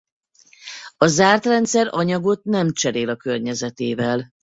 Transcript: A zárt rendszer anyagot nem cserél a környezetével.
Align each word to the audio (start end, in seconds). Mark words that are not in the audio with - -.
A 0.97 1.07
zárt 1.07 1.45
rendszer 1.45 1.87
anyagot 1.91 2.43
nem 2.43 2.71
cserél 2.73 3.09
a 3.09 3.15
környezetével. 3.15 4.31